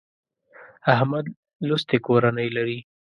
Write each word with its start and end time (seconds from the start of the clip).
احمد 0.93 1.25
لوستې 1.67 1.97
کورنۍ 2.07 2.47
لري. 2.57 2.79